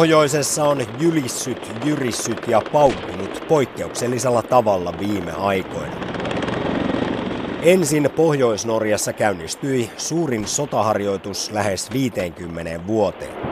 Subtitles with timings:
[0.00, 5.96] Pohjoisessa on jylissyt, jyrissyt ja paukkunut poikkeuksellisella tavalla viime aikoina.
[7.62, 13.49] Ensin Pohjois-Norjassa käynnistyi suurin sotaharjoitus lähes 50 vuoteen.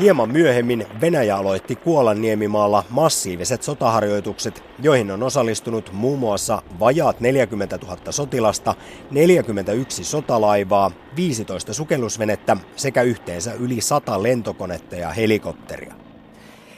[0.00, 8.12] Hieman myöhemmin Venäjä aloitti Kuolanniemimaalla massiiviset sotaharjoitukset, joihin on osallistunut muun muassa vajaat 40 000
[8.12, 8.74] sotilasta,
[9.10, 15.94] 41 sotalaivaa, 15 sukellusvenettä sekä yhteensä yli 100 lentokonetta ja helikopteria.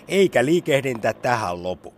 [0.08, 1.94] Eikä liikehdintä tähän lopu.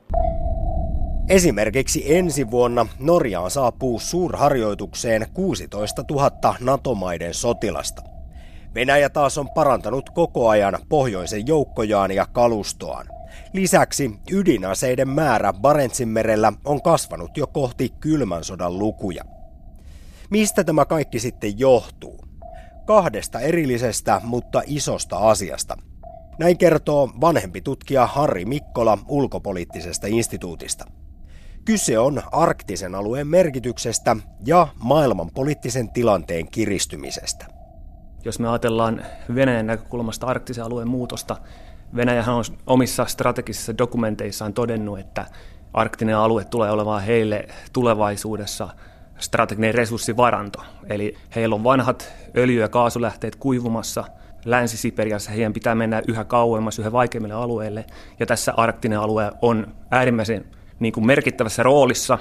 [1.28, 8.07] Esimerkiksi ensi vuonna Norjaan saapuu suurharjoitukseen 16 000 NATO-maiden sotilasta.
[8.74, 13.06] Venäjä taas on parantanut koko ajan pohjoisen joukkojaan ja kalustoaan.
[13.52, 19.24] Lisäksi ydinaseiden määrä Barentsinmerellä on kasvanut jo kohti kylmän sodan lukuja.
[20.30, 22.20] Mistä tämä kaikki sitten johtuu?
[22.86, 25.76] Kahdesta erillisestä, mutta isosta asiasta.
[26.38, 30.84] Näin kertoo vanhempi tutkija Harri Mikkola ulkopoliittisesta instituutista.
[31.64, 34.16] Kyse on arktisen alueen merkityksestä
[34.46, 37.57] ja maailmanpoliittisen tilanteen kiristymisestä.
[38.24, 39.02] Jos me ajatellaan
[39.34, 41.36] Venäjän näkökulmasta arktisen alueen muutosta,
[41.96, 45.26] Venäjähän on omissa strategisissa dokumenteissaan todennut, että
[45.72, 48.68] arktinen alue tulee olemaan heille tulevaisuudessa
[49.18, 50.62] strateginen resurssivaranto.
[50.88, 54.04] Eli heillä on vanhat öljy- ja kaasulähteet kuivumassa
[54.44, 57.84] Länsi-Siperiassa, heidän pitää mennä yhä kauemmas, yhä vaikeammille alueille,
[58.20, 60.44] ja tässä arktinen alue on äärimmäisen
[60.80, 62.18] niin kuin merkittävässä roolissa.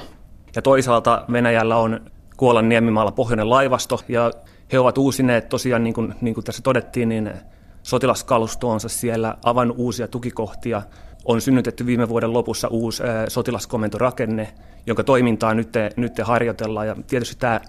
[0.55, 4.31] Ja toisaalta Venäjällä on Kuolan niemimaalla pohjoinen laivasto, ja
[4.71, 7.31] he ovat uusineet tosiaan, niin kuin, niin kuin tässä todettiin, niin
[7.83, 10.81] sotilaskalustoonsa siellä, avan uusia tukikohtia.
[11.25, 14.53] On synnytetty viime vuoden lopussa uusi sotilaskomentorakenne,
[14.85, 16.87] jonka toimintaa nyt, nyt harjoitellaan.
[16.87, 17.61] Ja tietysti tämä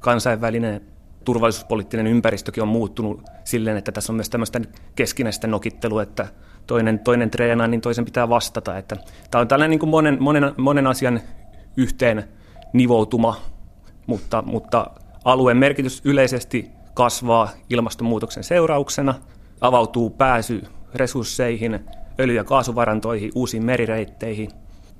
[0.00, 0.80] kansainvälinen
[1.24, 4.60] turvallisuuspoliittinen ympäristökin on muuttunut silleen, että tässä on myös tämmöistä
[4.94, 6.28] keskinäistä nokittelua, että
[6.66, 8.78] toinen, toinen treenaa, niin toisen pitää vastata.
[8.78, 8.96] Että
[9.30, 11.20] tämä on tällainen niin kuin monen, monen, monen asian
[11.76, 12.24] yhteen
[12.72, 13.36] nivoutuma,
[14.06, 14.86] mutta, mutta
[15.24, 19.14] Alueen merkitys yleisesti kasvaa ilmastonmuutoksen seurauksena,
[19.60, 20.62] avautuu pääsy
[20.94, 21.80] resursseihin,
[22.20, 24.50] öljy- ja kaasuvarantoihin, uusiin merireitteihin.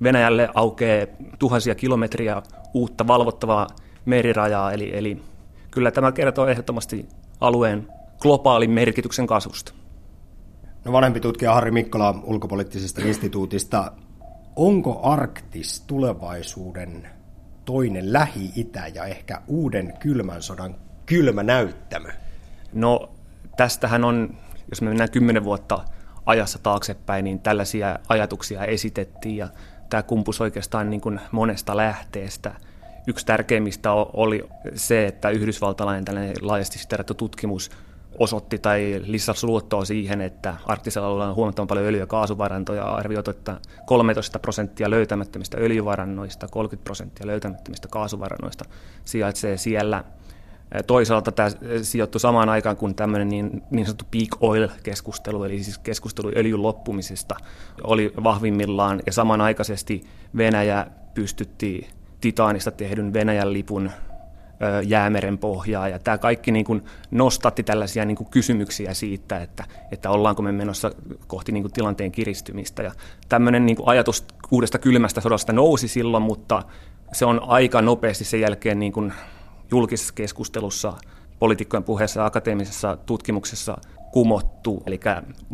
[0.03, 1.07] Venäjälle aukeaa
[1.39, 2.41] tuhansia kilometriä
[2.73, 3.67] uutta valvottavaa
[4.05, 5.21] merirajaa, eli, eli
[5.71, 7.05] kyllä tämä kertoo ehdottomasti
[7.41, 7.87] alueen
[8.19, 9.73] globaalin merkityksen kasvusta.
[10.85, 13.91] No vanhempi tutkija Harri Mikkola ulkopoliittisesta instituutista.
[14.55, 17.07] Onko Arktis tulevaisuuden
[17.65, 20.75] toinen Lähi-Itä ja ehkä uuden kylmän sodan
[21.05, 22.09] kylmä näyttämö?
[22.73, 23.09] No
[23.57, 24.37] tästähän on,
[24.69, 25.79] jos me mennään kymmenen vuotta
[26.25, 29.47] ajassa taaksepäin, niin tällaisia ajatuksia esitettiin ja
[29.89, 32.55] tämä kumpus oikeastaan niin kuin monesta lähteestä.
[33.07, 37.71] Yksi tärkeimmistä oli se, että yhdysvaltalainen tällainen laajasti siterattu tutkimus
[38.19, 42.83] osoitti tai lisäsi luottoa siihen, että arktisella alueella on huomattavan paljon öljy- ja kaasuvarantoja.
[42.83, 48.65] Arvioitu, että 13 prosenttia löytämättömistä öljyvarannoista, 30 prosenttia löytämättömistä kaasuvarannoista
[49.05, 50.03] sijaitsee siellä.
[50.87, 51.49] Toisaalta tämä
[51.81, 57.35] sijoittui samaan aikaan, kun tämmöinen niin, niin sanottu peak oil-keskustelu, eli siis keskustelu öljyn loppumisesta,
[57.83, 60.03] oli vahvimmillaan, ja samanaikaisesti
[60.37, 61.89] Venäjä pystytti
[62.21, 63.91] Titaanista tehdyn Venäjän lipun
[64.85, 65.89] jäämeren pohjaa.
[65.89, 70.51] Ja tämä kaikki niin kuin nostatti tällaisia niin kuin kysymyksiä siitä, että, että ollaanko me
[70.51, 70.91] menossa
[71.27, 72.83] kohti niin kuin tilanteen kiristymistä.
[72.83, 72.91] Ja
[73.29, 76.63] tämmöinen niin kuin ajatus uudesta kylmästä sodasta nousi silloin, mutta
[77.13, 79.13] se on aika nopeasti sen jälkeen niin kuin
[79.71, 80.93] julkisessa keskustelussa,
[81.39, 83.77] poliitikkojen puheessa akateemisessa tutkimuksessa
[84.11, 84.83] kumottu.
[84.85, 84.99] Eli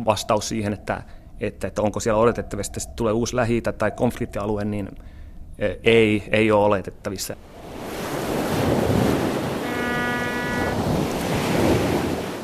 [0.04, 1.02] vastaus siihen, että,
[1.40, 4.88] että, että onko siellä odotettavissa, että tulee uusi lähi tai konfliktialue, niin
[5.84, 7.36] ei, ei ole oletettavissa.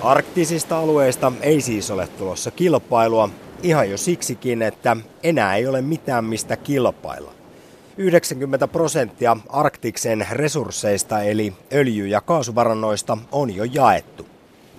[0.07, 3.29] Arktisista alueista ei siis ole tulossa kilpailua,
[3.63, 7.33] ihan jo siksikin, että enää ei ole mitään mistä kilpailla.
[7.97, 14.27] 90 prosenttia Arktiksen resursseista eli öljy- ja kaasuvarannoista on jo jaettu.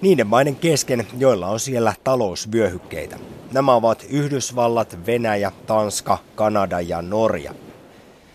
[0.01, 3.19] Niiden maiden kesken, joilla on siellä talousvyöhykkeitä.
[3.51, 7.54] Nämä ovat Yhdysvallat, Venäjä, Tanska, Kanada ja Norja.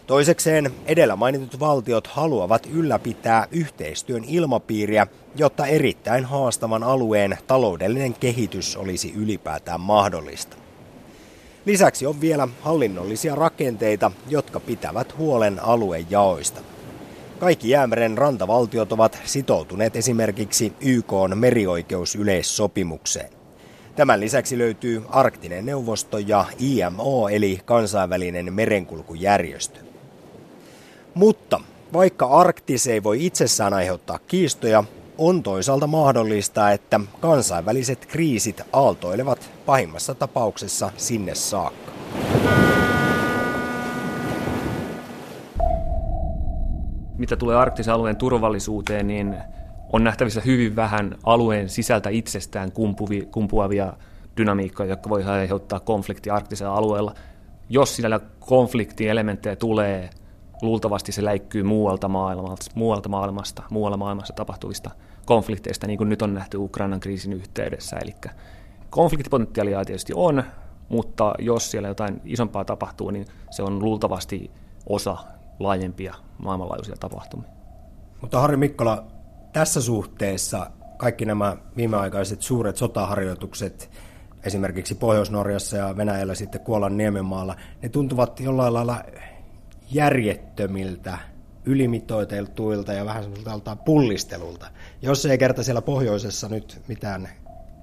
[0.06, 5.06] Toisekseen edellä mainitut valtiot haluavat ylläpitää yhteistyön ilmapiiriä,
[5.37, 10.56] jotta erittäin haastavan alueen taloudellinen kehitys olisi ylipäätään mahdollista.
[11.66, 16.60] Lisäksi on vielä hallinnollisia rakenteita, jotka pitävät huolen alueen jaoista.
[17.38, 23.31] Kaikki Jäämeren rantavaltiot ovat sitoutuneet esimerkiksi YK merioikeusyleissopimukseen.
[23.96, 29.91] Tämän lisäksi löytyy Arktinen neuvosto ja IMO eli kansainvälinen merenkulkujärjestö.
[31.14, 31.61] Mutta
[31.93, 34.85] vaikka Arktis ei voi itsessään aiheuttaa kiistoja,
[35.19, 41.93] On toisaalta mahdollista, että kansainväliset kriisit aaltoilevat pahimmassa tapauksessa sinne saakka.
[47.19, 49.37] Mitä tulee arktisen alueen turvallisuuteen, niin
[49.93, 52.73] on nähtävissä hyvin vähän alueen sisältä itsestään
[53.31, 53.93] kumpuavia
[54.37, 57.14] dynamiikkoja, jotka voi aiheuttaa konflikti arktisella alueella.
[57.69, 60.11] Jos siellä konfliktielementtejä tulee,
[60.62, 64.91] luultavasti se läikkyy muualta maailmasta, muualta maailmasta, muualla maailmassa tapahtuvista
[65.26, 67.97] konflikteista, niin kuin nyt on nähty Ukrainan kriisin yhteydessä.
[67.97, 68.14] Eli
[68.91, 70.43] konfliktipotentiaalia tietysti on,
[70.88, 74.50] mutta jos siellä jotain isompaa tapahtuu, niin se on luultavasti
[74.87, 75.17] osa
[75.59, 77.50] laajempia maailmanlaajuisia tapahtumia.
[78.20, 79.05] Mutta Harri Mikkola,
[79.53, 83.91] tässä suhteessa kaikki nämä viimeaikaiset suuret sotaharjoitukset,
[84.44, 89.05] esimerkiksi Pohjois-Norjassa ja Venäjällä sitten Kuolan Niemenmaalla, ne tuntuvat jollain lailla
[89.94, 91.18] järjettömiltä,
[91.64, 94.66] ylimitoiteltuilta ja vähän semmoiselta pullistelulta.
[95.02, 97.28] Jos ei kerta siellä pohjoisessa nyt mitään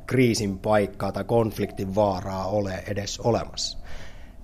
[0.05, 3.77] kriisin paikkaa tai konfliktin vaaraa ole edes olemassa.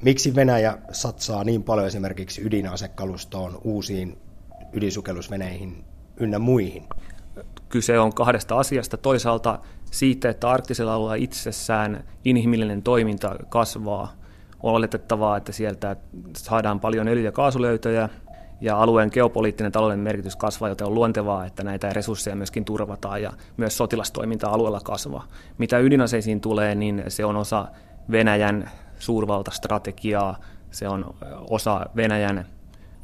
[0.02, 4.18] Miksi Venäjä satsaa niin paljon esimerkiksi ydinasekalustoon, uusiin
[4.74, 5.86] ydinsukellusveneihin
[6.18, 6.84] ynnä muihin?
[7.70, 8.98] Kyse on kahdesta asiasta.
[8.98, 9.60] Toisaalta
[9.92, 14.14] siitä, että arktisella alueella itsessään inhimillinen toiminta kasvaa.
[14.64, 15.96] Oletettavaa, että sieltä
[16.38, 18.10] saadaan paljon öljy- ja kaasulöytöjä,
[18.62, 23.34] ja alueen geopoliittinen talouden merkitys kasvaa, joten on luontevaa, että näitä resursseja myöskin turvataan ja
[23.58, 25.28] myös sotilastoiminta alueella kasvaa.
[25.58, 27.68] Mitä ydinaseisiin tulee, niin se on osa
[28.12, 28.70] Venäjän
[29.00, 30.40] suurvaltastrategiaa,
[30.72, 31.16] se on
[31.50, 32.46] osa Venäjän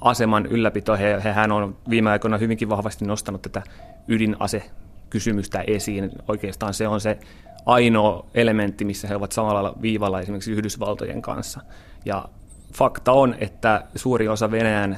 [0.02, 0.98] aseman ylläpito.
[0.98, 3.62] He, hehän on viime aikoina hyvinkin vahvasti nostanut tätä
[4.08, 6.12] ydinasekysymystä esiin.
[6.28, 7.20] Oikeastaan se on se
[7.66, 11.62] ainoa elementti, missä he ovat samalla viivalla esimerkiksi Yhdysvaltojen kanssa.
[12.06, 12.26] Ja
[12.74, 14.98] fakta on, että suuri osa Venäjän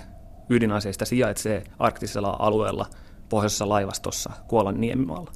[0.50, 2.86] ydinaseista sijaitsee arktisella alueella
[3.30, 5.31] pohjoisessa laivastossa Kuolan niemimaalla.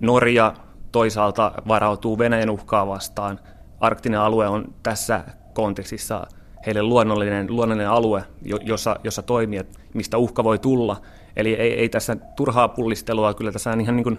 [0.00, 0.54] Norja
[0.92, 3.38] toisaalta varautuu Venäjän uhkaa vastaan.
[3.80, 6.26] Arktinen alue on tässä kontekstissa
[6.66, 8.24] heille luonnollinen, luonnollinen alue,
[8.62, 9.64] jossa, jossa toimia,
[9.94, 10.96] mistä uhka voi tulla.
[11.36, 14.18] Eli ei, ei tässä turhaa pullistelua, kyllä tässä on ihan niin kuin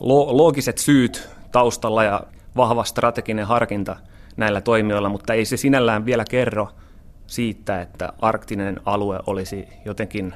[0.00, 2.22] loogiset syyt taustalla ja
[2.56, 3.96] vahva strateginen harkinta
[4.36, 6.68] näillä toimijoilla, mutta ei se sinällään vielä kerro
[7.26, 10.34] siitä, että arktinen alue olisi jotenkin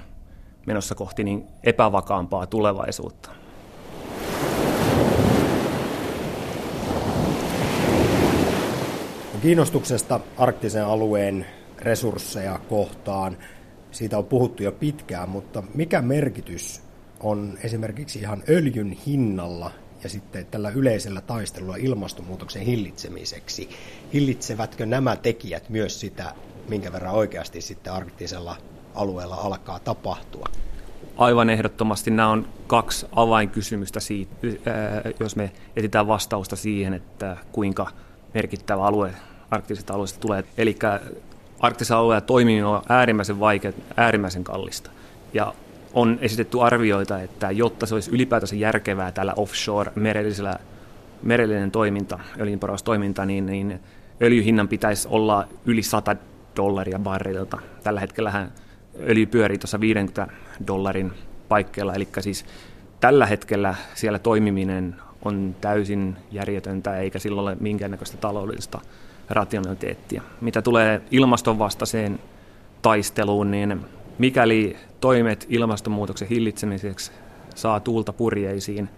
[0.66, 3.30] menossa kohti niin epävakaampaa tulevaisuutta.
[9.42, 11.46] Kiinnostuksesta arktisen alueen
[11.78, 13.36] resursseja kohtaan,
[13.90, 16.82] siitä on puhuttu jo pitkään, mutta mikä merkitys
[17.24, 19.70] on esimerkiksi ihan öljyn hinnalla
[20.02, 23.68] ja sitten tällä yleisellä taistelulla ilmastonmuutoksen hillitsemiseksi?
[24.12, 26.34] Hillitsevätkö nämä tekijät myös sitä,
[26.68, 28.56] minkä verran oikeasti sitten arktisella
[28.94, 30.46] alueella alkaa tapahtua?
[31.16, 34.34] Aivan ehdottomasti nämä on kaksi avainkysymystä, siitä,
[35.20, 37.86] jos me etsitään vastausta siihen, että kuinka
[38.34, 39.14] merkittävä alue
[39.50, 40.44] arktisesta alueesta tulee.
[40.58, 40.78] Eli
[41.60, 44.90] arktisen alueen toimiminen on äärimmäisen vaikea, äärimmäisen kallista.
[45.34, 45.54] Ja
[45.94, 50.58] on esitetty arvioita, että jotta se olisi ylipäätänsä järkevää tällä offshore merellisellä
[51.22, 53.80] merellinen toiminta, öljynporaustoiminta, niin, niin
[54.22, 56.16] öljyhinnan pitäisi olla yli 100
[56.56, 57.58] dollaria barrilta.
[57.82, 58.48] Tällä hetkellä
[59.08, 60.26] öljy pyörii tuossa 50
[60.66, 61.12] dollarin
[61.48, 62.44] paikkeilla, eli siis
[63.00, 68.80] tällä hetkellä siellä toimiminen on täysin järjetöntä, eikä sillä ole minkäännäköistä taloudellista
[69.30, 70.22] rationaliteettia.
[70.40, 72.18] Mitä tulee ilmastonvastaiseen
[72.82, 73.80] taisteluun, niin
[74.18, 77.12] mikäli toimet ilmastonmuutoksen hillitsemiseksi
[77.54, 78.88] saa tuulta purjeisiin,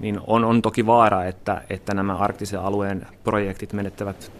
[0.00, 4.32] niin on, on toki vaara, että, että nämä arktisen alueen projektit menettävät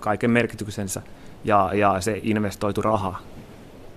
[0.00, 1.02] kaiken merkityksensä
[1.44, 3.18] ja, ja se investoitu raha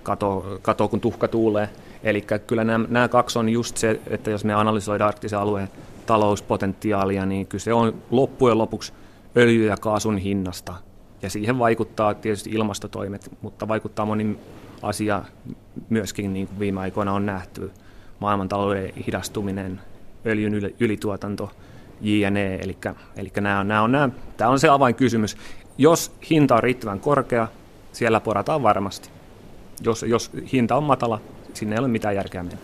[0.02, 1.68] katoo, katoo kun tuhka tuulee.
[2.02, 5.68] Eli kyllä nämä, nämä kaksi on just se, että jos me analysoidaan arktisen alueen
[6.06, 8.92] talouspotentiaalia, niin kyse on loppujen lopuksi
[9.36, 10.74] öljy- ja kaasun hinnasta.
[11.22, 14.38] Ja siihen vaikuttaa tietysti ilmastotoimet, mutta vaikuttaa moni
[14.82, 15.22] asia
[15.88, 17.70] myöskin, niin kuin viime aikoina on nähty,
[18.20, 19.80] maailmantalouden hidastuminen,
[20.26, 21.50] öljyn ylituotanto,
[22.00, 22.78] JNE, eli,
[23.16, 25.36] eli nämä on, nämä on, nämä, tämä on se avainkysymys.
[25.78, 27.48] Jos hinta on riittävän korkea,
[27.92, 29.10] siellä porataan varmasti.
[29.84, 31.20] Jos, jos hinta on matala,
[31.54, 32.58] sinne ei ole mitään järkeä mennä.